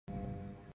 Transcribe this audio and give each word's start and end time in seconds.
No 0.07 0.13
sound 0.15 0.61